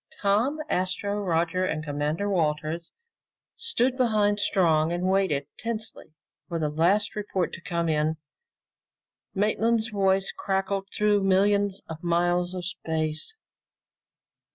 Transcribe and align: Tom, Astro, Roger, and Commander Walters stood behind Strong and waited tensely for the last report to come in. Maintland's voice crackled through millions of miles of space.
Tom, 0.19 0.57
Astro, 0.67 1.19
Roger, 1.19 1.63
and 1.63 1.83
Commander 1.83 2.27
Walters 2.27 2.91
stood 3.55 3.95
behind 3.97 4.39
Strong 4.39 4.91
and 4.91 5.03
waited 5.07 5.45
tensely 5.59 6.13
for 6.47 6.57
the 6.57 6.69
last 6.69 7.15
report 7.15 7.53
to 7.53 7.61
come 7.61 7.87
in. 7.87 8.17
Maintland's 9.35 9.89
voice 9.89 10.31
crackled 10.35 10.87
through 10.91 11.21
millions 11.21 11.83
of 11.87 12.03
miles 12.03 12.55
of 12.55 12.65
space. 12.65 13.37